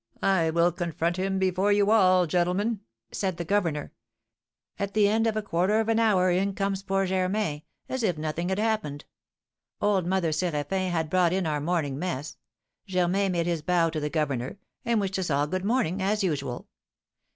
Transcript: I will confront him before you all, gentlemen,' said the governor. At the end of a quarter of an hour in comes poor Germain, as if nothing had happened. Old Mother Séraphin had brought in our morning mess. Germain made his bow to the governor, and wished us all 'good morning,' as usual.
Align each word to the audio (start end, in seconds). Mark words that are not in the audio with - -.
I 0.23 0.49
will 0.49 0.71
confront 0.71 1.17
him 1.17 1.37
before 1.37 1.71
you 1.71 1.91
all, 1.91 2.25
gentlemen,' 2.25 2.79
said 3.11 3.37
the 3.37 3.45
governor. 3.45 3.93
At 4.79 4.95
the 4.95 5.07
end 5.07 5.27
of 5.27 5.37
a 5.37 5.43
quarter 5.43 5.79
of 5.79 5.89
an 5.89 5.99
hour 5.99 6.31
in 6.31 6.55
comes 6.55 6.81
poor 6.81 7.05
Germain, 7.05 7.61
as 7.87 8.01
if 8.01 8.17
nothing 8.17 8.49
had 8.49 8.57
happened. 8.57 9.05
Old 9.79 10.07
Mother 10.07 10.31
Séraphin 10.31 10.89
had 10.89 11.07
brought 11.11 11.33
in 11.33 11.45
our 11.45 11.61
morning 11.61 11.99
mess. 11.99 12.35
Germain 12.87 13.33
made 13.33 13.45
his 13.45 13.61
bow 13.61 13.91
to 13.91 13.99
the 13.99 14.09
governor, 14.09 14.57
and 14.83 14.99
wished 14.99 15.19
us 15.19 15.29
all 15.29 15.45
'good 15.45 15.63
morning,' 15.65 16.01
as 16.01 16.23
usual. 16.23 16.67